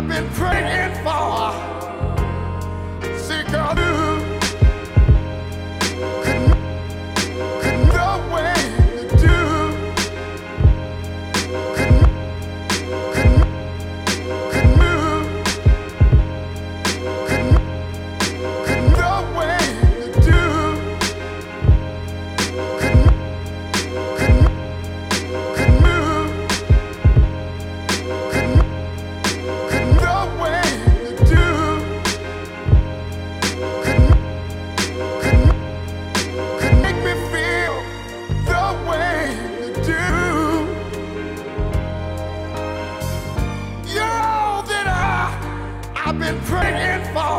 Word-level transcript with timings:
I've 0.00 0.08
been 0.08 0.26
praying 0.30 0.94
for. 1.04 1.79
I've 46.10 46.18
been 46.18 46.40
praying 46.40 47.04
for. 47.14 47.29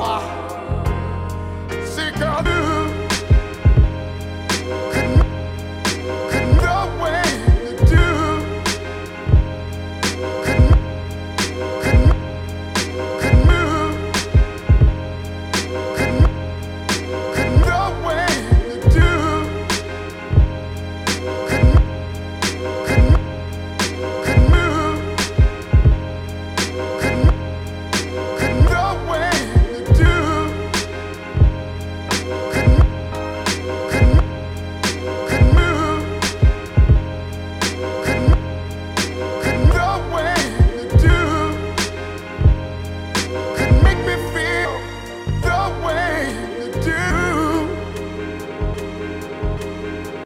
do. 46.81 47.20